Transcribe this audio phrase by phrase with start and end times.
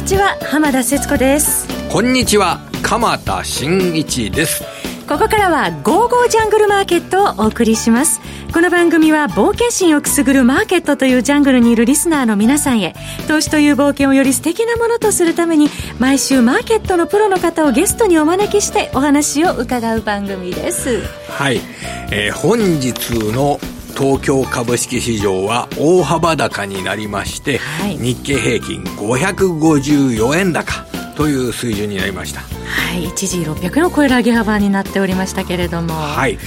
[0.00, 1.68] にちは浜田節子です。
[1.92, 4.64] こんにちは鎌田新一です。
[5.06, 8.18] ここからは「ゴーゴージャングルマーケット」をお送りします。
[8.50, 12.94] この番組は冒険心をくすぐるマーケットというジャングルにいるリスナーの皆さんへ
[13.28, 21.02] 投資という冒険をより素敵なものとするために毎週マーケットのプロの方をゲストにお招きしてお話を伺う番組です。
[21.28, 21.60] はい、
[22.10, 22.94] えー、本日
[23.34, 23.60] の
[23.90, 30.86] 東京株式市場は大幅高になりまして、はい、日経平均554円高
[31.20, 32.40] という水準になりました。
[32.40, 35.92] はい一時600円を超える上げ幅になっておりましたけれども。
[35.94, 36.38] はい。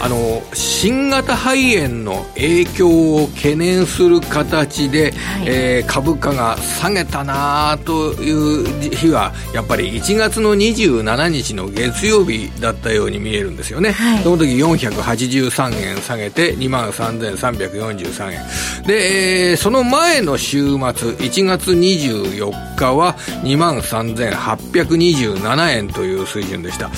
[0.00, 18.86] あの新型肺炎の影響を懸念する形で、はい、えー、株価が下げたなという日はやっぱり1月の27日の月曜日だったように見えるんですよね、はい、その時483円下げて2万3343円。
[18.86, 23.82] で、えー、その前の週末1月24日は2万
[24.28, 26.90] 3827円円という水準でした。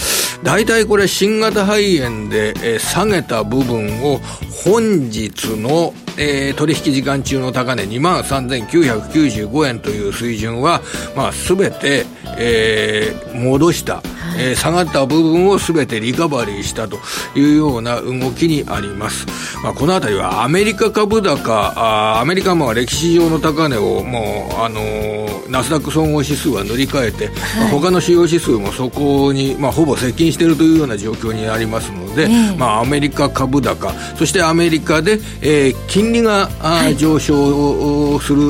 [0.42, 4.18] 大体これ新型肺炎で、えー、下げた部分を
[4.64, 10.80] 本日の、えー、取引時間中の高値23,995円という水準は、
[11.16, 12.04] まあ、すべて、
[12.38, 14.02] えー、戻した、
[14.38, 16.98] えー、下がった部分をすべてリカバリーしたと
[17.34, 19.26] いうような動きにあります。
[19.62, 38.42] まあ、このあたりはアメリカ株高、あアメリカも歴史上の高値をもう、あのー、ナスダック総合指数は塗り替えて、はい、まあ、他の主要指数もそこに、まあ、ほぼ接近しているというような状況にありますので、えー、まあ、アメリカ株高、そしてアメリカで、えー、金利が、はい、上昇する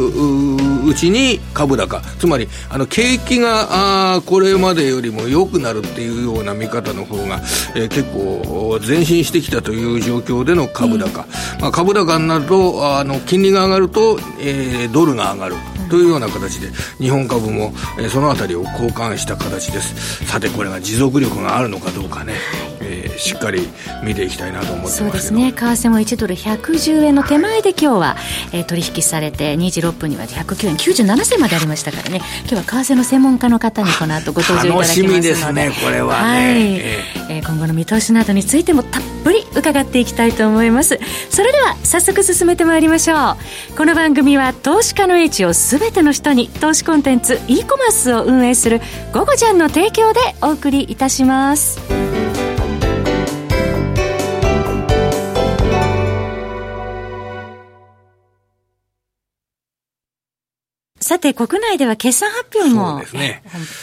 [0.86, 7.40] うちに株高、つまりあの景気があこれまでよりも良くなるっていうような見方の方が、
[7.74, 15.56] えー、結構前進してきたという状況での株高、えー、まあ、株高になるとあの金利が上がると、えー、ドルが上がる。
[15.90, 20.24] というような形で日本株も、えー、そのあたりを交換した形です。
[20.24, 22.32] さてこれが持続力があるのかどうかね、
[22.92, 23.68] えー、しっかり
[24.04, 25.52] 見ていきたいなと思ってますそうですね。
[25.52, 28.16] 為替も1ドル110円の手前で今日は、
[28.52, 32.20] えー、取引されて2時6分には109円97銭までありましたからね。
[32.40, 35.12] 今日は為替の専門家の方にこの後ご登場いただきますので。
[35.12, 37.36] 楽しみですねこれはね、はい。
[37.36, 40.98] えー、今後の見通しなどについてもたっぷり伺っていきたいと思います。
[41.30, 43.36] それでは早速進めてまいりましょ
[43.72, 43.76] う。
[43.76, 48.80] この番組は投資家の英知をすべての人に投資コンテンツ e コマースを運営する
[49.12, 52.01] 「ゴゴジャン」の提供でお送りいたします。
[61.12, 63.04] さて、国内では決算発表も、本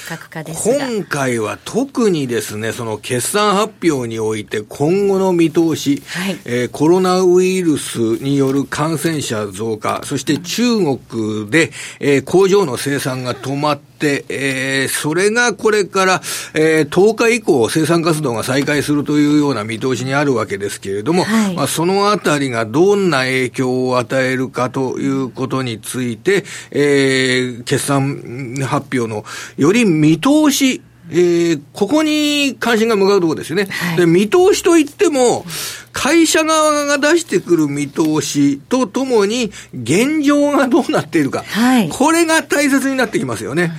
[0.08, 11.70] 格化です今回は特にですね、その決算発表において今後の見通し、はい、えー、コロナウイルスによる感染者増加、そして中国で、
[12.00, 16.22] えー、工場の生産が止まって、えー、それがこれから、
[16.54, 29.24] えー、10日以降生産活動が再開するというような見通しにあるわけですけれども、はい、まあ、そのあたりがどんな影響を与えるかということについて、えーー、決算発表の
[29.58, 30.82] より見通し、
[31.12, 33.66] えー、ここに関心が向かうところですよね。
[33.70, 35.46] はい、で、見通しといっても、
[35.92, 41.44] 会社側が出してくる見通しとともに、現状がどうなっているか。
[41.44, 43.72] はい、これが大切になってきますよね。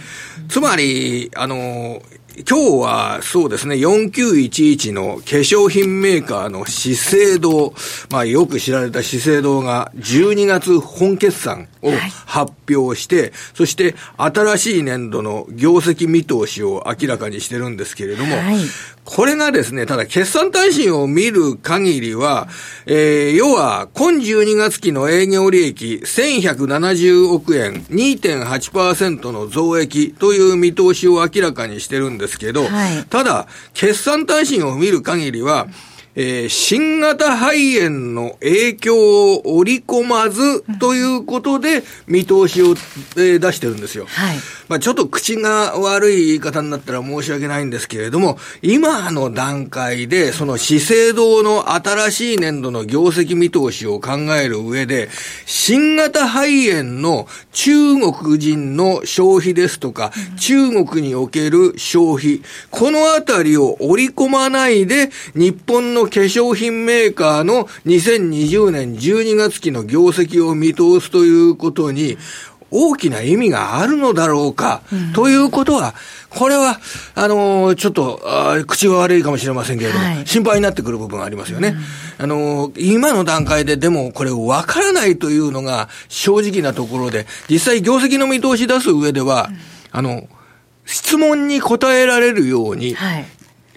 [0.49, 2.03] つまり、あの、
[2.49, 7.75] 今日はそうですね、4911の化粧品メーカーの資生堂、
[8.11, 11.91] まあよく知られた資生堂が12月本決算を
[12.27, 18.57] 発表して、はい、そして新しい年度の業績見通しを明らかにしてるんですけれども、はい、
[19.05, 22.49] これがですね、ただ決算単身を見る限りは、
[22.87, 35.67] えー、要は、今12月期の営業利益1170億円、2.8%の増益という見通しを明らかにしてるんですけど、はい、ただ、決算単身を見る限りは、
[36.17, 44.07] えー、新型肺炎の影響を織り込まずということで見通しを、えー、出してるんですよ。
[44.07, 44.37] はい。
[44.71, 55.11] まあちょっと口が悪い言い方になったら申し訳ないんですけれども、今の段階でその資生堂の新しい年度の業績見通しを考える上で、
[55.45, 57.73] 新型肺炎の中
[58.13, 62.41] 国人の消費ですとか、中国における消費、
[62.71, 72.17] このあたりを織り込まないで、日本のの化粧品メーカーの2020年12月期の業績を見通すということに、
[72.71, 75.95] 大きな意味があるのだろうか、うん、ということは、
[76.29, 76.81] これは、
[77.15, 78.21] あのー、ちょっと
[78.67, 81.77] 口は悪いかもしれませんけれども、はい、心配になってくる部分ありますよね。
[82.19, 89.59] うん、あのー、今の段階ででもこれ分からないというのが正直なところで、実際業績の見通し出す上では、うん。
[89.93, 90.29] あの、
[90.85, 93.25] 質問に答えられるように、はい、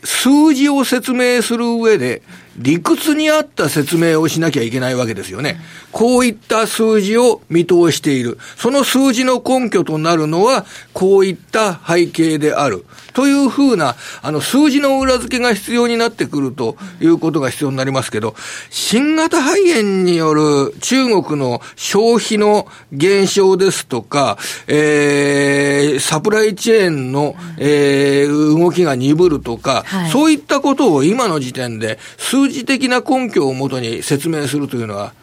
[0.03, 2.21] 数字を説明する上で、
[2.57, 5.59] 理屈に合った説明をしなきゃいけないわけですよね。
[5.91, 8.37] こういった数字を見通している。
[8.57, 12.85] その数字の根拠となるのは、こういった背景である。
[13.13, 18.35] というふうな、あの、数字の裏付けが必要になってくるということが必要になりますけど、
[18.69, 35.13] 新型肺炎による中国の消費の減少ですとか、えー、サプライチェーンの、えー、動きが鈍るとか、はい、そういったことを今の時点で数字的な根拠をもとに説明するというのは、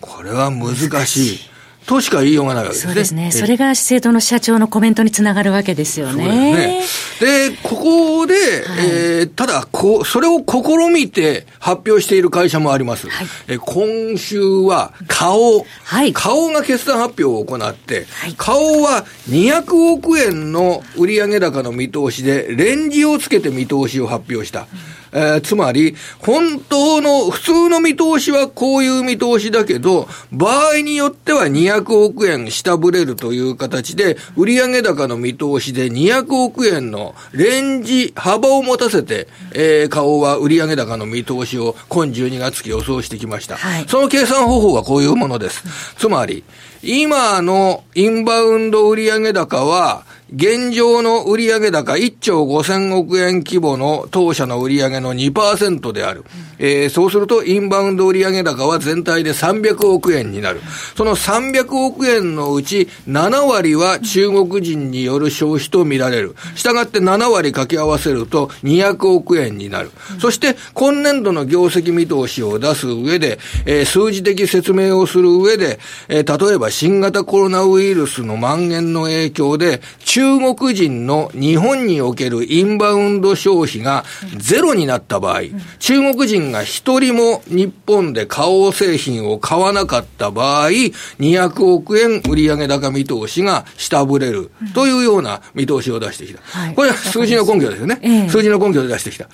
[0.00, 0.74] これは難
[1.06, 1.50] しい。
[1.86, 2.92] としか言いようがないわけですね。
[2.92, 3.30] そうですね。
[3.32, 6.84] それが資生堂の社長のコメントにつながるわけですよね。
[7.18, 8.42] で、ね、ここで、はい、
[8.86, 13.08] えー、ただこう、それを試みて発表している会社もあります。
[13.08, 15.66] はい、え今週は、花王。
[15.84, 16.12] はい。
[16.12, 24.60] 花王が決算発表を行って、はい、花王は200億円の売上高の見通しで、レンジをつけて見通しを発表した。
[24.60, 43.56] うんえー、つまり、本当の、普通の見通しはこういう見通しだけど、場合によっては200億円下振れるという形で、売上高の見通しで200億円のレンジ、幅を持たせて、えー、顔は売上高の見通しを今12月期予想してきました。
[43.56, 45.64] はい、その計算方法はこういうものです。
[45.96, 46.44] つまり、
[46.82, 56.24] 今のインバウンド売上高は、現状の売上高1兆5000億円規模の当社の売上の2%である。
[56.58, 60.60] えー、そうすると、インバウンド売上高は全体で300億円になる。
[60.96, 66.36] その300億円のうち7割は中国人による消費と見られる。
[66.54, 69.90] したがって7割掛け合わせると200億円になる。
[70.20, 80.19] そして、今年度の業績見通しを出す上で、えー、数字的説明をする上で、えー、例えば新型コロナウイルスの蔓延の影響で、中
[80.54, 84.04] 国人の日本におけるインバウンド消費が
[84.36, 85.42] ゼロになった場合、
[85.78, 96.40] 中国人が一人も日本で花王製品を買わなかった場合、200億円売上高見通しが下振れるというような見通しを出してきた。
[96.74, 98.28] これは数字の根拠ですよね。
[98.30, 99.28] 数字の根拠で出してきた。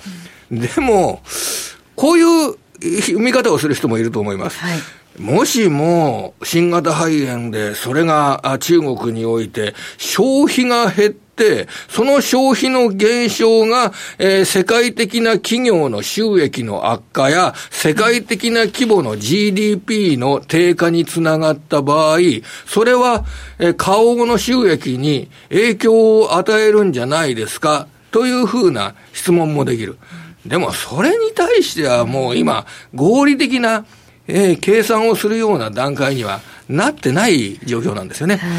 [0.51, 1.23] でも、
[1.95, 2.57] こういう
[3.19, 4.59] 見方をする人もいると思います。
[4.59, 4.79] はい
[5.19, 22.19] もしも新型肺炎で、それが中国において消費が減って、その消費の減少が、えー、世界的な企業の収益の悪化や、世界的な規模の GDP の低下につながった場合、
[22.67, 23.25] それは、
[23.59, 27.89] えー、顔の収益に影響を与えるんじゃないですか？
[28.13, 29.99] というふうな質問もできる。
[30.47, 33.85] でも、それに対してはもう今、合理的な
[34.29, 38.37] えー、計算をするような段階にはなってない状況なんですよね。
[38.37, 38.51] はい、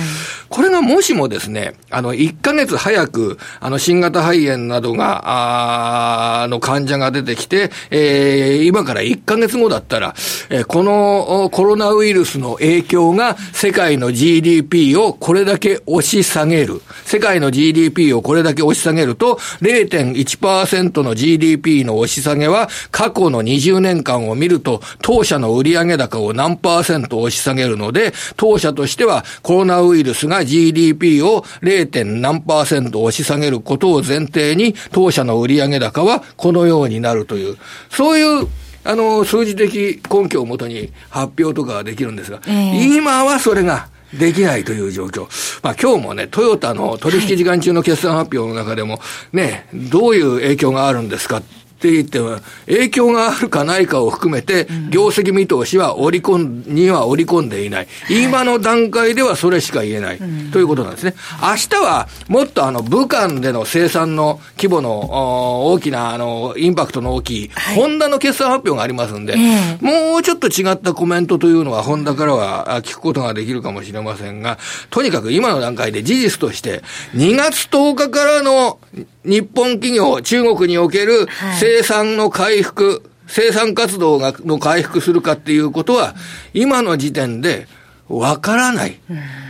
[0.50, 10.16] これがもしもですね、あの、1ヶ月早く、あの、新型肺炎などが、あの、患者が出てきて、えー、今から1ヶ月後だったら、
[10.50, 16.82] えー、このコロナウイルスの影響が世界の GDP をこれだけ押し下げる。
[17.04, 32.06] 世界の GDP をこれだけ押し下げると、0.1%の GDP の押し下げは、過去の20年間を見ると、当社の売上高を何パーセント押し下げるので、で、当社としてはコロナウイルスが GDP を 0.
[32.22, 37.58] 何パーセント押し下げることを前提に、当社の売上高はこのようになるという、
[37.90, 38.48] そういう
[38.84, 45.24] あの、数字的根拠をもとに発表とかができるんですが、えー、今はそれが、できないという状況。
[45.62, 49.02] まあ今日もね、トヨタの取引時間中の決算発表の中でも、
[49.34, 51.44] ね、どういう影響があるんですかっ
[51.80, 56.38] て言っても、影響があるかないかを含めて、業績見通しは織り込
[56.72, 57.88] ん、には織り込んでいない。
[58.10, 60.20] 今の段階ではそれしか言えない。
[60.52, 61.14] ということなんですね。
[61.42, 69.36] 明日は、もっとあの、武漢での生産の規模の大きな、あの、インパクトの大きい、ホンダの決算発表がありますんで、
[69.82, 74.58] もうちょっと違ったコメントというのは、ホンダからは聞くことができるかもしれませんが、
[74.90, 76.82] とにかく今の段階で事実として、
[77.16, 78.80] 2月10日からの
[79.28, 81.28] 日本企業、中国における
[81.60, 86.16] 生産の回復、生産活動が、の回復するかっていうことは、
[86.54, 87.68] 今の時点で、
[88.10, 89.00] わからない。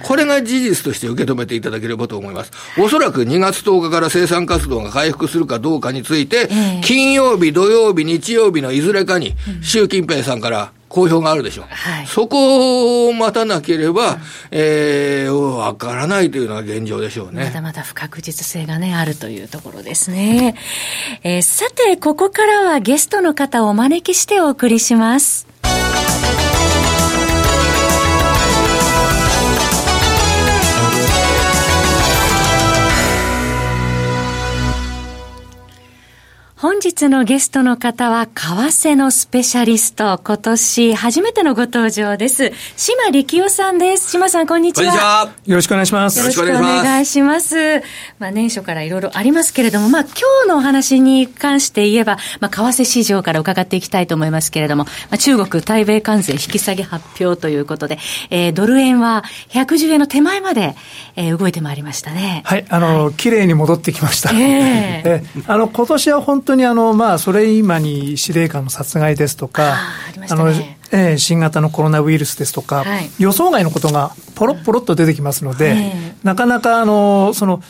[0.02, 2.52] これが事実として受け止めていただければと思います。
[2.80, 6.50] おそらく2月10日から生産活動が回復するかどうかについて、
[6.84, 11.66] 金曜日、土曜日、日曜日のいずれかに、習近平さんから公表があるでしょう。
[11.70, 14.20] はい、そこを待たなければ、うん、
[14.52, 17.46] えー、わからないというのが現状でしょうね。
[17.46, 20.56] まだまだ不確実性がね、あるというところですね。
[21.24, 25.48] えー、さて、ここからはゲストの方をお招きしてお送りします。
[36.60, 42.52] 本日のゲストの方は、為替のスペシャリスト、今年初めてのご登場です。
[42.76, 44.10] 島力夫さんです。
[44.10, 44.86] 島さん、こんにちは。
[44.86, 45.30] こんにちは。
[45.46, 46.18] よろしくお願いします。
[46.18, 47.84] よろしくお願いします。
[48.18, 50.14] まあ、年初からいろいろありますけれども、まあ、今
[50.46, 58.00] 日のお話に関して言えば、まあ、為替市場から伺っていきたいと思いますけれども、まあ、中国、対米関税引き下げ発表ということで、
[58.32, 60.74] えー、ドル円は110円の手前まで、
[61.18, 62.42] えー、動いてまいりましたね。
[62.46, 64.32] はい、あの、はい、綺麗に戻ってきました。
[64.32, 64.38] えー、
[65.06, 69.76] えー、あの、今年は本当にあの、まあ、それ今に司令官の殺害ですとか、
[70.30, 70.50] あの、
[70.92, 77.62] えー、新型のコロナウイルスですとか、はい、予想外のことがポロッポロっと出てきますので、はい、なかなかあの、その、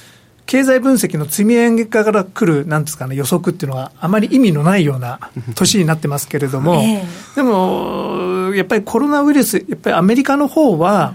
[0.46, 5.19] 経済分析の積み上げから来る、なんですかね、予測っていうのは、あまり意味のないような
[5.55, 11.13] 年になってますけれども、えー、でも、やっぱりコロナウイルス、やっぱりアメリカの方は、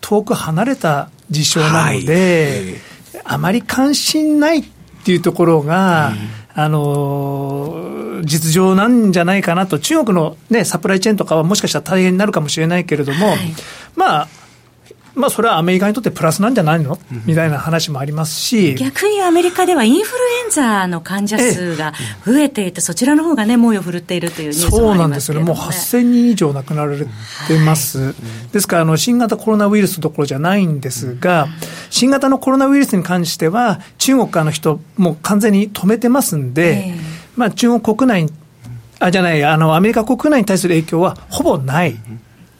[0.00, 2.78] 遠く離れた事象なので、
[3.14, 4.64] はい、あまり関心ないっ
[5.04, 13.38] ていうところが、うんあの実情なんじゃないかなと、中国の、ね、サプライチェーンとかはもしかしたら大変になるかもしれないけれども、はい、
[13.96, 14.28] まあ、
[15.14, 16.98] まあ、それはアメリカにとってプラスなんじゃないの？
[17.24, 18.74] みたいな話もありますし。
[18.74, 21.92] 逆にアメリカではインフルエンザの患者数が
[22.26, 25.44] 増えていて、そちらの方がね、猛威を振るっているというニュースもありますそうなんですよね。
[25.44, 27.06] もう8000人以上亡くなられて
[27.64, 27.98] ます。
[27.98, 28.14] はい、
[28.52, 31.46] ですから、あの、新型コロナウイルスどころじゃないんですが、
[31.90, 36.94] 新型のコロナウイルスに関しては、中国からの人、もう完全に止めてますんで、
[37.36, 38.28] まあ、中国国内
[38.98, 41.96] あ、じゃない、あの、アメリカ国内に対する影響はほぼない。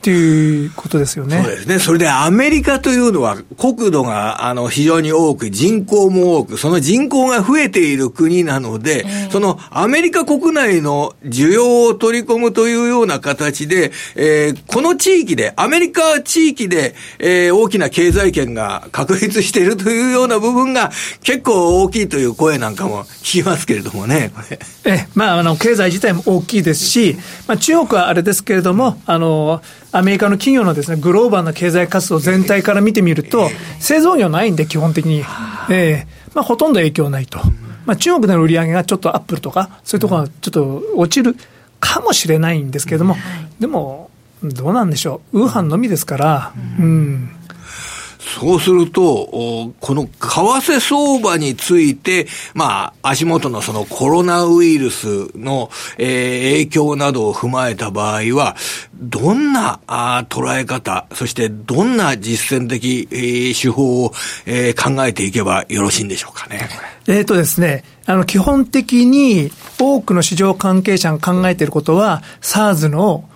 [0.05, 1.41] っていうことですよね。
[1.41, 1.79] そうですね。
[1.79, 20.91] それでアメリカというのは国土があの非常に多く、人口も多く、その人口が増えている国なので、えー、そのアメリカ国内の需要を取り込むというような形で、えー、この地域で、アメリカ地域で、えー、大きな経済圏が確立しているというような部分が
[21.23, 24.59] 結構大きいという声なんかも聞きますけれどもね、これ。
[24.85, 29.63] え、まあ、あの、経済自体も大きいですし、まあ、中国はあれですけれども、あの、
[29.97, 33.49] アメリカの企業のですね、グローバルな経済活動全体から見てみると、
[33.79, 35.23] 製造業ないんで、基本的に。
[35.69, 37.39] ええー、まあ、ほとんど影響ないと。
[37.85, 41.37] まあ、中国での売り上げがちょっとアップルとか、そういうところがちょっと落ちる
[41.79, 43.15] かもしれないんですけれども、
[43.59, 44.09] でも、
[44.43, 45.43] どうなんでしょう。
[45.43, 47.29] ウーハンのみですから、うん。
[48.35, 58.57] そうすると、この為替相場について、まあ、足元のそのコロナウイルスの、えー、影響などを踏まえた場合は、
[58.93, 64.11] どんなあ捉え方、そしてどんな実践的、えー、手法を、
[64.45, 66.67] えー、考えていけばよろしいんでしょうかね。
[67.07, 69.49] えっ、とですね、あの、基本的に
[69.79, 73.29] 多くの市場関係者が考えていることは、SARS の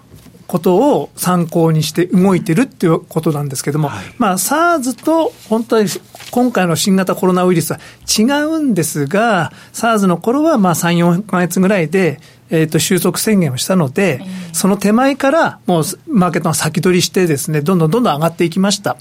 [0.49, 5.87] ことを参考にして動いてるっていうことなんですけども、はい、まあ、SARS と本当に
[6.31, 7.79] 今回の新型コロナウイルスは
[8.17, 18.97] 違うんですが、SARS の頃はまあ3、4ヶ月ぐらいで、えっ、ー、と、収束宣言をしたので、その手前からもうマーケットが先取りしてですね、どんどんどんどん上がっていきました。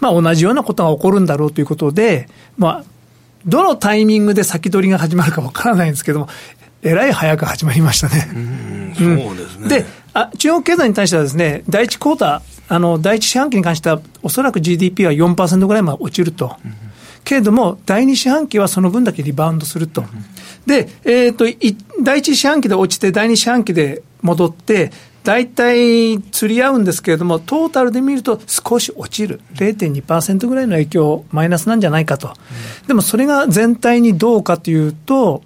[0.00, 2.28] まあ、同じようなことが起こるんだろうということで、
[2.58, 2.84] まあ、
[3.46, 6.28] どのタイミングで先取りが始まるかわからないんですけども、
[6.82, 8.94] えらい早く始まりましたね。
[8.96, 9.68] そうですね。
[9.68, 16.56] で、あ中国経済に対してはですね、第一クォーター、あの、第一四半期に関しては、おそらく GDP は4%ぐらいまで落ちると。
[17.24, 20.04] けれども、第二四半期はその分だけリバウンドすると。
[20.66, 21.44] で、えっ、ー、と、
[22.02, 24.90] 第一四半期で落ちて、第二四半期で戻って、
[25.22, 29.40] 大体釣り合うんですけれども、トータルで見ると少し落ちる。
[29.54, 32.32] 0.2%ぐらいの影響、マイナスなんじゃないかと。
[32.86, 35.42] でもそれが全体にどうかというと、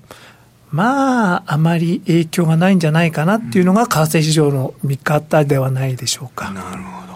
[0.74, 6.50] まあ、あまり影響がないんじゃないかなっていうのが、為替市場の見方ではないでしょうか。
[6.50, 7.14] なるほど。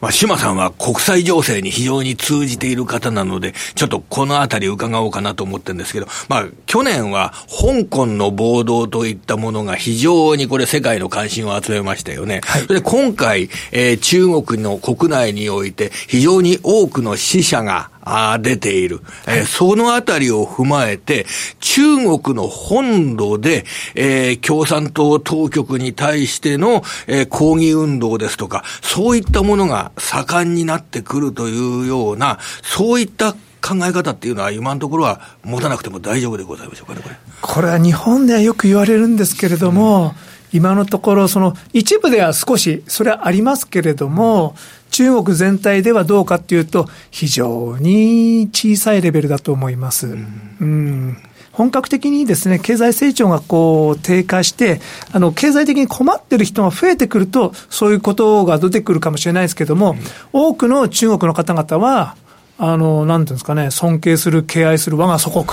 [0.00, 12.40] まあ、島さんは国際情勢に非常に通じている方なので、ちょっとこのあたり伺おうかなと思ってるんですけど、まあ、去年は香港の暴動といったものが非常にこれ世界の関心を集めましたよね。
[12.44, 19.00] はい、で今回、えー、中国の国内において非常に多くの死者があ出ている。
[19.26, 21.26] えー、そのあたりを踏まえて、
[21.60, 37.16] 中国の本土で、えー、共産党当局に対しての、えー、抗議運動ですとか、そういったものが盛んになってくるというような、そういった考え方っていうのは今のところは持たなくても大丈夫でございましょうかね、これ。
[37.40, 44.54] これは日本ではよく言われるんですけれども、うん今のところ、その一部では少し、それはありますけれども、
[44.92, 50.06] 中国全体ではどうかっていうと、非常に小さいレベルだと思います。
[50.06, 50.26] うん、
[50.60, 51.18] うん。
[51.50, 54.80] 本格的にですね、経済成長がこう低下して、
[55.12, 59.98] あの、経済的に困ってる人が増えてくると、そういうことが出てくるかもしれないですけども、うん、
[60.32, 62.16] 多くの中国の方々は、
[62.58, 65.44] あの、なんていうんですかね、尊敬する、敬愛する我が祖国、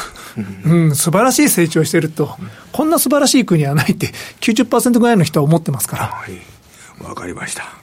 [0.66, 2.38] うん、素晴らしい成長してると、
[2.72, 4.08] こんな素晴らしい国はないって、
[4.42, 6.04] 90%ぐらいの人は思ってますから。
[6.04, 6.10] わ、
[7.08, 7.79] はい、かりました。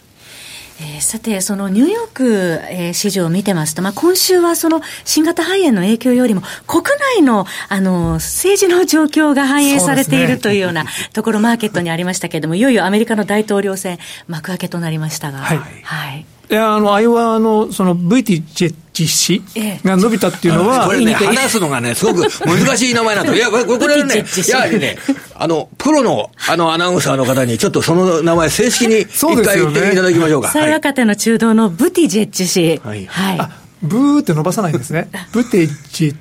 [0.78, 6.85] えー、さて、そのニューヨーク、えー、市場を見てますと、まあ、今週はその新型肺炎の影響よりも、国
[7.18, 15.38] 内のあの政治の状況が反映されているというような ところ、マーケットにありましたけれども、いよいよアメリカの大統領選、幕開けとなりましたが。
[15.38, 19.43] はい、はいいや、あの、アイオワの、その VTJ 実施
[19.85, 23.35] が伸びたっていうのは、これね、話すのがね、すごく難しい名前なんだ。
[23.35, 24.97] いや、これはね、いやね、
[25.35, 30.49] あの、プロの、あの、アナウンサーの方に、ちょっとその名前、正式に一回言っていただきましょうか。
[30.50, 32.81] 最若手の中道のブティジェッジ氏。
[32.83, 33.05] はい。
[33.07, 33.38] はい。
[33.83, 35.11] ブーって伸ばさないんですね。
[35.33, 36.17] ブティジェッジ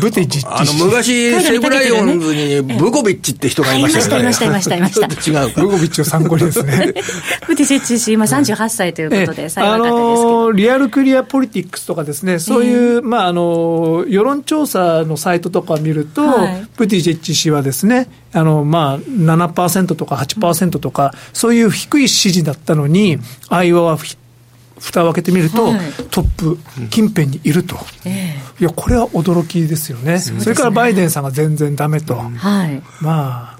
[0.00, 4.22] ブテジあの、昔、西武ライオンズにブゴビッチって人がいましたよね。
[4.22, 5.06] いました、いました、いました。
[5.30, 6.94] 違うブゴビッチを参考にですね。
[7.46, 10.52] ブテジッチ氏、今38歳ということで、最若手ですけど。
[10.52, 16.22] リアルクリアポリティックスとかですね、そういう、まあ、あの、世論調査のサイトとかを見ると、
[16.76, 23.18] ブティジェッチ氏はですね、あの、まあ、7%とか8%とか、そういう低い支持だったのに、
[23.48, 23.98] アイオワは
[24.78, 25.78] 蓋を開けてみると、はい、
[26.10, 26.58] トップ
[26.90, 30.40] 近辺にいると、えー、いや、これは驚きですよね、そね。
[30.40, 33.58] それからバイデンさんが全然だめと、はい、まあ、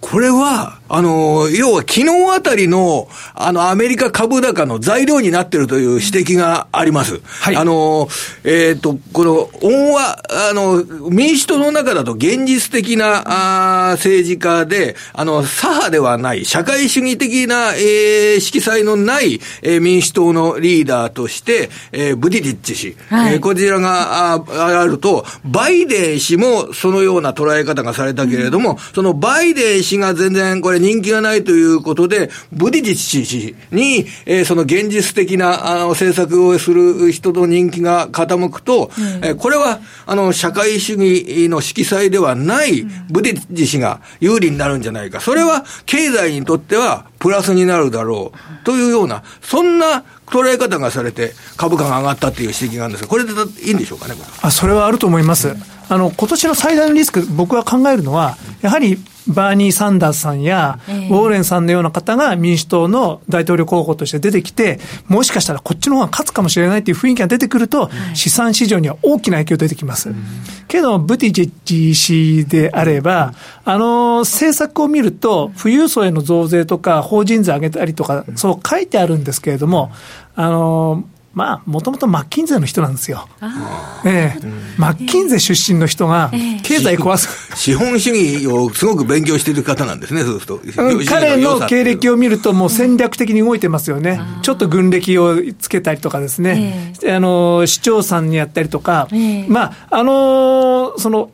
[0.00, 7.20] これは、あの、要は昨日あたりの、あの、アメリカ株高の材料になっているという指摘があります。
[7.24, 7.56] はい。
[7.56, 8.08] あの、
[8.42, 10.20] えっ、ー、と、この、恩は、
[10.50, 24.44] あの、民主党の中だと現実的な、あ政治家で、あの、左派ではない、社会主義的な、えー、色彩のない、えー、民主党のリーダーとして、えー、ブディティッチ氏、はい、えー、こちらがあ
[24.80, 45.20] あると、バイデン氏もそのような捉え方がされたけれども、うん、そのバイデン氏が全然これ人気がないということで、ブディジッチ氏に、えー、その現実的なあの政策をする人の人気が傾くと、うん、えー、これはあの社会主義の色彩ではないブディジ氏が有利になるんじゃないか。
[45.20, 55.54] それは経済にとってはプラスになるだろうというような、そんな捉え方がされて、株価が上がったっていう指摘があるんですが、これでいいんでしょうかね、あそれはあると思います。
[55.88, 58.96] あの今年の最大のリスク、僕は考えるのは、やはり
[59.28, 70.10] バーニー・サンダースさんや、ウォーレンさんのような方が民主党の大統領候補として出てきて、もしかしたらこっちの方が勝つかもしれないという雰囲気が出てくると、資産市場には大きな影響出てきます。
[70.68, 79.92] けど、ブティジェッジ氏であれば、あの、政策を見ると、富裕層への増税とか、法人税上げたりとか、そう書いてあるんですけれども、
[80.34, 83.28] あの、まあ、もともとマッキンゼの人なんですよ。
[84.04, 84.40] ええ、
[84.76, 86.30] マッキンゼ出身の人が、
[86.64, 90.60] 経済壊す、資本主義をすごく勉強している方なんですね、そうすると。
[91.08, 94.20] 彼の経歴を見ると、もう戦略的に動いてますよね。
[94.42, 99.06] ちょっと軍歴をつけたりとかですね、あの、市長さんにやったりとか、
[99.46, 101.30] まあ、あの、その、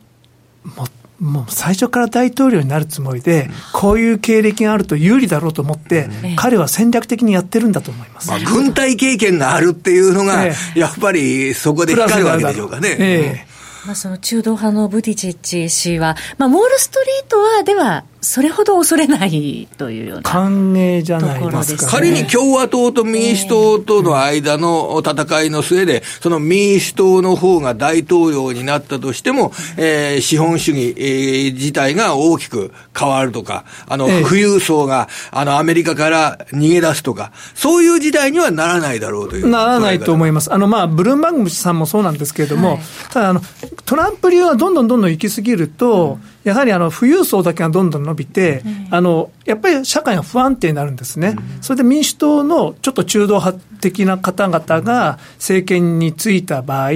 [1.19, 8.29] ももう最初から大統領になるつもりで、こういう経歴があると有利だろうと思って、彼は戦略的にやってるんだと思います。
[8.29, 12.95] まあ、軍隊経験があるっていうのが、やっぱりそこで光るわけでしょうかね。
[12.99, 13.57] ええ。
[13.85, 39.47] まあ、その中道派のブティチッチ氏は、まあ、ウォール・ストリートはではそれほど恐れないというような歓迎じゃないですか、ね、仮に共和党と民主党との間の戦いの末で、その民主党の方が大統領になったとしても、えー、資本主義、えー、自体が大きく変わるとか、あの、富裕層が、あの、アメリカから逃げ出すとか、そういう時代にはならないだろうという。
[39.47, 40.51] ならないと思います。
[40.51, 42.79] あの、まあ、ブルームバーグさんもそうなんですけれども、はい、
[43.11, 43.41] ただ、あの、
[43.85, 56.91] トランプ流がどんどんどんどん行き過ぎると、うんやはりあの富裕層だけがどんどん伸びて、あのやっぱり社会が不安定になるんですね、それで民主党のちょっと中道派的な方々が政権に就いた場合、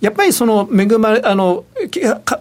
[0.00, 1.64] やっぱりその恵まれ、あの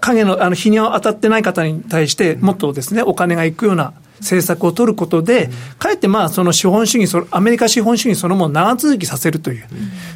[0.02, 3.94] 影のあの日に当たってない方に対して、もっとですね、お金がいくような。
[4.20, 9.66] 政策を取ることで、かえってまあその資本主義、アメリカ資本主義そのものを長続きさせるという、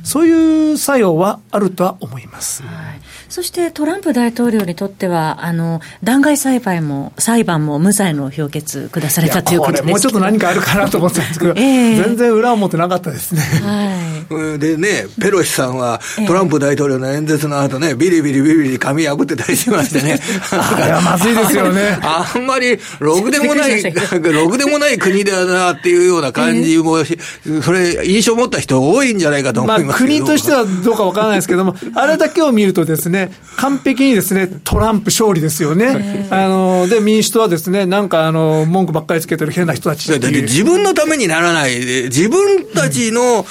[0.03, 2.63] そういう作用はあるとは思います。
[2.63, 13.41] はいそしてトランプ大統領にとっては、あの弾劾裁判も裁判も無罪の評決下されたということですもうちょっと何かあるかなと思ってたんですけど、 えー、全然裏表なかったですね。
[13.41, 20.19] はい、でね、ペロシさんはトランプ大統領の演説の後ね、ビリビリビリビリ髪破ってたりしましてね。
[20.53, 21.97] あれはまずいですよね。
[22.05, 27.17] あんまりろくでもないろくでもない国だなっていうような感じもし、
[27.63, 33.22] それ、印象を持った人多いんじゃないかと思いますまあ、国としてはどうかわからないですけども、あれだけを見るとですね、
[33.57, 36.27] 完璧にですね、トランプ勝利ですよね。
[36.29, 43.45] あの、で、民主党はですね、なんかあの、文句ばっかりつけてる変な人たちだって自分のためにならない、自分たちの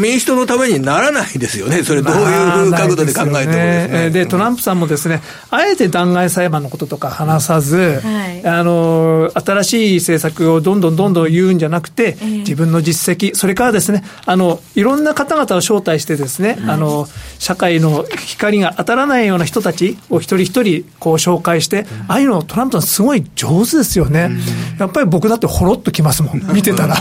[0.00, 1.82] 民主党のためにならないですよね。
[1.82, 4.10] それどういう角度で考えてもですね。
[4.10, 17.08] で、トランプさんもですね、あえて弾劾裁判のこととか話さず、はい、あの、新しい政策をどんどんどんどん言うんじゃなくて、自分の実績、それからですね、あの、いろんな方々を招待してですね、あの、
[17.38, 24.30] 社会の光が当たらないような人たちを一人一人こう紹介して、ああいうのトランプさんすごい上手ですよね。
[24.78, 26.96] やっぱり僕だってほろっときますもん、見てたら。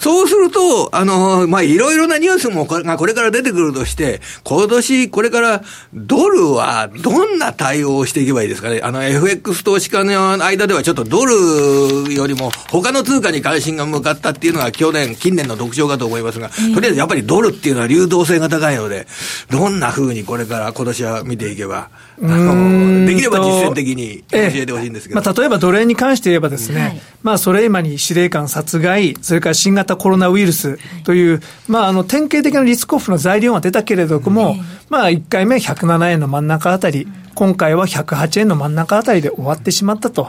[0.00, 8.80] そうすると、あの、まあ、いろいろなニュースもこれがこれから出てくるとして、今年、これからドルはどんな対応をしていけばいいですかね？
[8.82, 19.06] あの、FX 投資家の間ではちょっとドルよりも他の通貨に関心が向かったっていうのが去年、近年の特徴かと思いますが、とりあえずやっぱりドルっていうのは流動性が高いので、
[19.50, 21.88] どんなふうにこれから今年は見ていけば、
[22.22, 25.20] あの、できれば実践的に教えてほしいんですけど。
[25.20, 34.56] まあ、例えばドル円に関して言えばですね、はい、まあ、それ今に司令官殺害、それから新型コロナウイルスという、まあ、あの、典型的なリスクオフの材料が出たけれども、
[34.88, 40.28] まあ、1回目107円の真ん中あたり、今回は108円の真ん中あたりで終わってしまったと。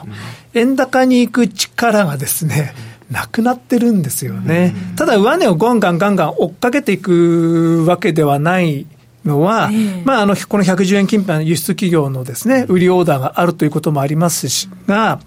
[0.54, 2.74] 円高に行く力がですね、
[3.10, 4.74] なくなってるんですよね。
[4.96, 8.86] ただ、上値をガンガンガンガン追っかけていくわけではない
[9.24, 15.20] のは、えー、まあ、あの、この110円近辺の輸出企業のですね、売りオーダーがあるということもありますし、が、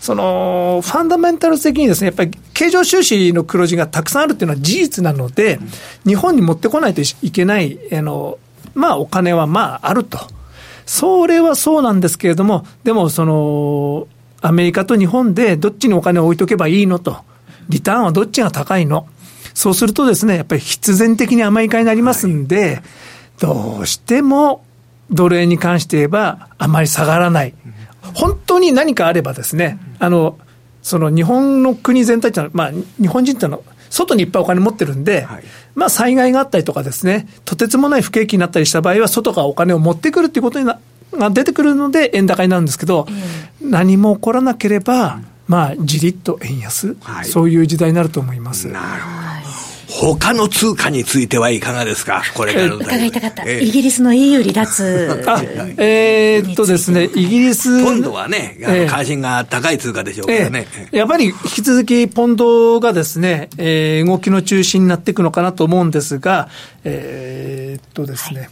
[0.00, 5.58] その、ファンダメンタル的にですね、やっぱり経常収支の黒字がたくさんあるっていうのは事実なので、
[6.06, 8.38] 日本に持ってこないといけない、あの、
[8.74, 10.18] まあ、お金はまあ、あると。
[10.84, 14.06] それはそうなんですけれども、でも、その、
[14.40, 17.18] アメリカと日本でどっちにお金を置いとけばいいのと。
[17.68, 19.06] リターンはどっちが高いの
[19.52, 22.82] そうするとですね、やっぱり必然的にアメリカになりますんで、はい
[23.40, 24.64] どうしても
[25.10, 27.54] ドル円に関して言えば、あまり下がらない。
[28.14, 30.38] 本当に何かあればですね、あの、
[30.82, 40.78] その日本の国全体っていうのは、まあ、日本人っていうのは、外にいっぱいお金持ってるんで、はい、まあ、災害があったりとかですね、とてつもない不景気になったりした場合は、外がお金を持ってくるっていうことにな
[41.14, 43.06] が出てくるので、円高になるんですけど、
[43.60, 48.68] 何も起こらなければ、まあ、じりっと円安、はい、そういう時代になると思います。
[48.68, 49.08] なるほ
[49.62, 49.67] ど。
[49.88, 55.24] 他の通貨についてはいかがですか、これから伺いたかった、えー、イギリスの EU 離脱
[55.78, 57.82] えー、っとですね、イギリス。
[57.82, 66.50] ポンドはね、あの関心が高い通貨でしょうからね、えー、やっぱり引き続き、ポンドがですね、えー、動きの中心になっていくのかなと思うんですが、
[66.84, 68.50] えー、っとですね、はい、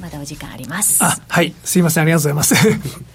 [0.00, 1.04] まだお時間あります。
[1.04, 3.11] あはい、すいません、ありがとうございます。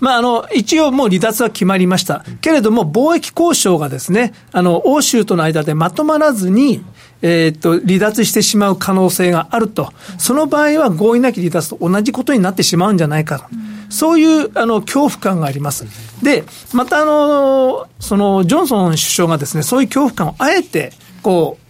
[0.00, 2.24] まあ、あの、一応もう離脱は決まりました。
[2.40, 6.82] けれども、貿易交渉がですね、あの、欧州との間でまとまらずに、
[7.22, 9.92] えー、っと、離脱してしまう可能性があると。
[10.18, 13.44] その場合は合意なき離脱と同じことになってしまうんじゃないかと。
[13.90, 15.84] そういう、あの、恐怖感があります。
[16.22, 21.69] で、また、あの、その、ジョンソン首相がですね、そういう恐怖感をあえて、こう、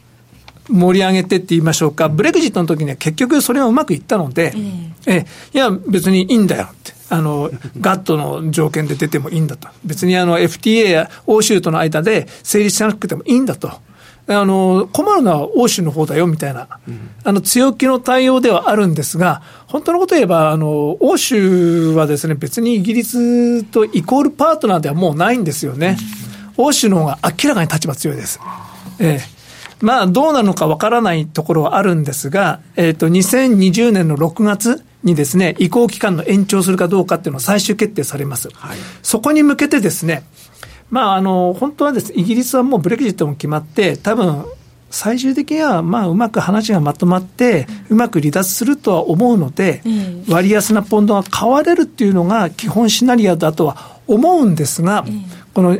[0.71, 4.55] 盛り上げてって言いましょうか、ブレグジットの時には結局それがうまくいったので、
[5.07, 6.93] ええ、いや、別にいいんだよって。
[7.11, 9.69] あの、 ガットの条件で出てもいいんだと。
[9.85, 13.71] 別にあの FTA や欧州との間で成立しなくてもいいんだと。
[14.27, 16.69] あの、困るのは欧州の方だよみたいな、
[17.25, 25.97] あの、強気の対応ではあるんですが、本当のこと言えば、あの、欧州はですね、別にイギリスとイコールパートナーではもうないんですよね。
[26.57, 28.39] 欧州の方が明らかに立場強いです。
[29.01, 29.40] ええ。
[29.81, 38.51] まあ、どうなのかわからないところはあるんですが、えっ、ー、と、2020年の6月にですね、移行期間の延長するかどうかっていうのは最終決定されます。
[38.53, 40.23] はい、そこに向けてですね、
[40.91, 44.45] まあ、あの、本当はですね、イギリスはもうブレグジットも決まって、多分、
[44.91, 49.83] 最終的には、まあ、うまく話がまとまって、うまく離脱するとは思うので、
[50.29, 55.05] 割安なポンドが買われるっていうのが基本シナリオだとは思うんですが、
[55.55, 55.79] この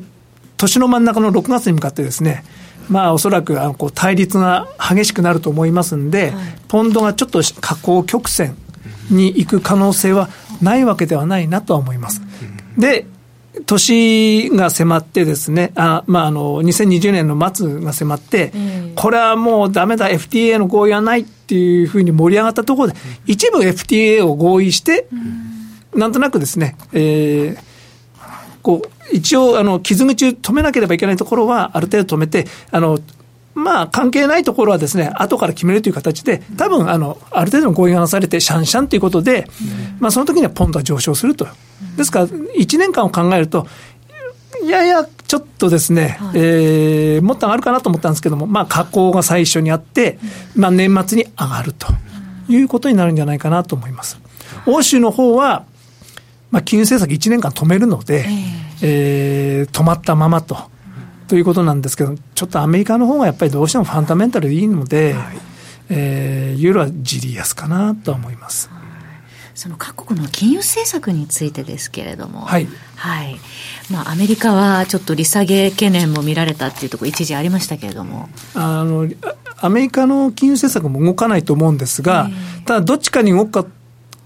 [0.57, 2.45] 年の真ん中の6月に向かってですね、
[2.91, 8.57] まあ、おそらくあのこう対立が激しくなると思いますんで、はい、ポンドがちょっと下降曲線
[9.11, 10.29] に行く可能性は
[10.61, 12.21] ないわけではないなとは思います。
[12.77, 13.07] で、
[13.67, 18.53] 年が迫ってですね、あまあ、あの、2020年の末が迫って、
[18.95, 22.95] これはもうだめだ、FTA の合意はないっていうふうに盛り上がったところで、
[23.27, 25.09] 一部 FTA を合意して、
[25.95, 27.70] なんとなくですね、えー、
[28.63, 32.99] こう、一応、あの、傷口止めなければいけないところは、ある程度止めて、あの、
[33.55, 39.49] まあ、関係ないところはですね、後から決めるという形で、多分、あの、ある程度の合意がなされて、シャンシャンということで、
[39.99, 41.49] まあ、その時にはポンドは上昇すると。
[41.97, 43.67] ですから、1年間を考えると、
[44.65, 50.19] ややちょっとですね、はい、えー、もっと上がるかなと思ったんですけども、まあ、下降が最初にあって、
[50.55, 51.87] まあ、年末に上がると
[52.49, 54.19] いうことになるんじゃないかなと思います。
[54.67, 55.65] 欧州の方は、
[56.51, 60.59] まあ、金融政策1年間止めるので、えー、えー、止まったままと。
[61.29, 65.39] ということなんですけど、ちょっとアメリカの方がやっぱりどうしてもファンダメンタルでいいので、はい、
[65.91, 68.69] えー、ユーロはじりやすかなと思います。
[69.55, 73.37] その各国の金融政策についてですけれども、はい、はい、
[73.93, 78.29] まあ、アメリカはちょっと利下げ懸念も見られたっていうところ、一時ありましたけれども。
[78.55, 79.09] あの
[79.63, 82.31] アメリカの金融政策も動かないと思うんですが、
[82.65, 83.69] ただ、どっちかに動くか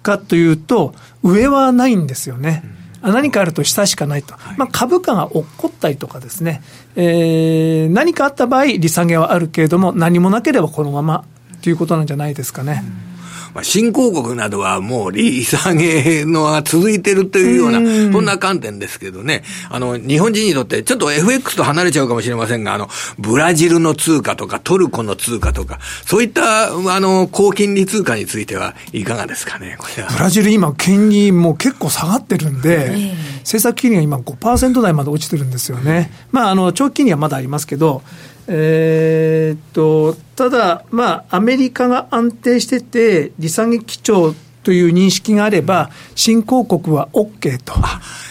[0.04, 2.62] かというと、上はないんですよね。
[3.02, 6.62] 何かあると下しかないと、まあ、株価が落っこったりとかですね、
[6.96, 11.24] えー、何かあった場合、利下げはあるけれども、何もなければこのまま
[11.60, 12.82] ということなんじゃないですかね。
[13.08, 13.13] うん
[13.54, 17.78] まあ、新興国などはもう利下げのが続いてるというような、
[18.12, 22.88] そんな観点ですけどね、あの、日本人にとってちょっと FX と離れちゃうかもしれませんが、あの、
[23.18, 29.78] ブラジルの通貨とかトルコの通貨とか、そういった、あの、高金利通貨についてはいかがですかね。
[30.12, 36.10] ブラジル今、金利も結構下がってるんで、政策金利が今5%台まで落ちてるんですよね。
[36.32, 38.02] まあ、あの、長期金利はまだありますけど、
[38.46, 47.74] えー、っと、ただ、まあ、アメリカが安定してて、利下げ基調という認識があれば、新興国は OK と、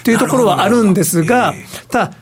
[0.04, 1.54] というところはあるんですが、
[1.90, 2.14] ただ、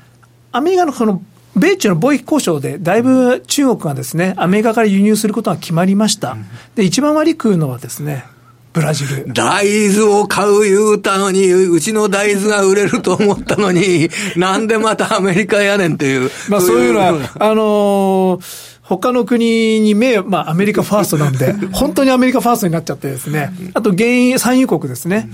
[0.51, 1.21] アメリカのこの
[1.55, 6.37] 米中の貿易交渉で、だいぶ中国がですね、アメリカから輸入することが決まりました。
[6.75, 8.25] で、一番割り食うのはですね、
[8.73, 9.33] ブラジル。
[9.33, 16.31] 大豆を買う言うたのに、うちの大豆が売れると思ったのに、なんでまたアメリカやねんという。
[16.49, 17.07] まあそういうのは、
[17.39, 25.29] あのー他の国に目、まあ、アメリカファーストなんで、 本当にアメリカファーストになっちゃってですね、あと原因、産油国ですね。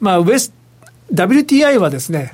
[0.00, 0.52] まあ、ウエス、
[1.14, 2.32] WTI はですね、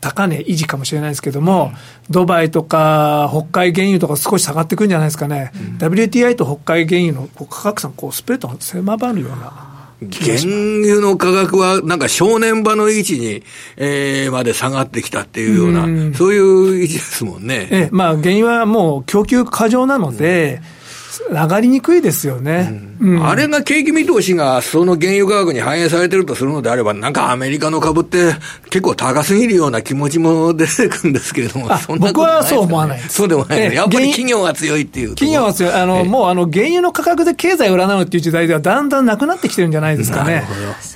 [0.00, 1.72] 高値維持かもしれないですけども、
[2.08, 9.70] ドバイとか北海原油とか少し下がってくるんじゃないですかね、うん、WTI と北海原油の価格差こうスプレッドが狭まるような。
[10.00, 13.42] 原油の価格はなんか正念場の位置に、
[13.76, 17.68] えー、まで下がってきたっていうような、うそういう位置ですもんね。
[17.70, 20.79] ええ、まあ原油はもう供給過剰なので、うん
[21.28, 28.34] 上がりにくいですよね、うん、あれが景気見通しがその原油価格に反映されてるとするのであれば、なんかアメリカの株って
[28.70, 35.10] 結構高すぎるような気持ちも出てくるんですけれども、僕はそう思わないそうでもない、やっぱり企業が強いっていう。
[35.10, 40.44] 企業が強い、あのもうあの原油の価格で経済を占うっていう時代では、だんだんなくなってきてるんじゃないですかね。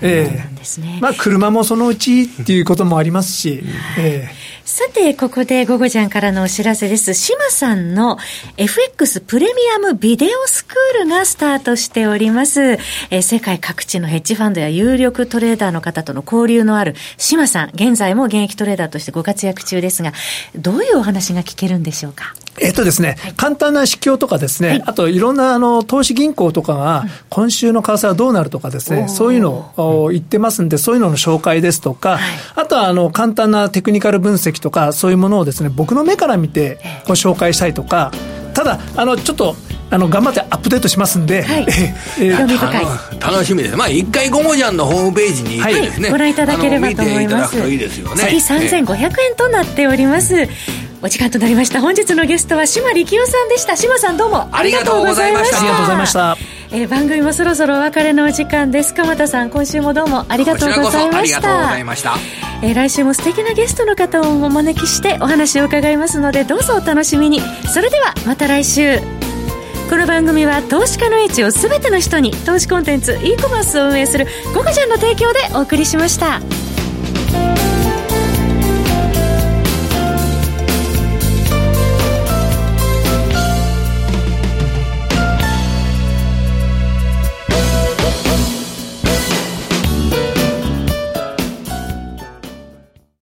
[0.02, 1.00] ええ。
[1.00, 3.62] まあ、車もそのうちっていうこともありますし、
[3.98, 7.12] ええさて、ここで午後ちゃんからのお知らせです。
[7.12, 8.16] 島さんの
[8.56, 12.62] FX プレミアムビデオスクールがスタートしております。
[12.62, 20.14] えー、世界各地のヘッジファンドや有力トレーダーの方との交流のある島さん、現在も現役トレーダーとしてご活躍中ですが、
[20.56, 22.34] どういうお話が聞けるんでしょうか？
[22.60, 32.20] えっとですね、はい、簡単な指標とかですね、はい、あといろんなあの投資銀行とかが、今週の為替はどうなるとかですね、そういうのを言ってますんで、そういうのの紹介ですとか、はい、
[32.56, 38.12] あとはあの簡単なテクニカル分析とか、そういうものをですね、僕の目から見てご紹介したいとか、
[38.54, 39.56] ただ、あの、ちょっと、
[39.90, 41.66] あの頑張ってアップデートしますんで、はい、
[42.18, 43.76] えー、楽しみです。
[43.76, 47.56] まあ一回ゴモジャンのホームページに行ってですね、ご覧いただければと思います。
[47.70, 48.16] いいですよね。
[48.16, 50.48] 月3500円となっております。
[51.04, 51.82] お時間となりました。
[51.82, 53.76] 本日のゲストは島力夫さんでした。
[53.76, 54.48] 島さんどうも。
[54.50, 55.58] ありがとうございました。
[55.58, 56.36] ありがとうございました。
[56.72, 58.94] えー、番組もそろそろお別れのお時間です。
[58.94, 61.18] 鎌田さん今週もどうもありがとうございました。
[61.18, 62.14] ありがとうございました。
[62.62, 67.42] えー、来週も素敵なゲストの方をお招きしてお話を伺いますのでどうぞお楽しみに。
[67.68, 68.98] それではまた来週。
[69.90, 76.40] この番組は投資家の位置を全ての人に投資コンテンツ e コマースを運営する「ゴゴジャン」の提供でお送りしました。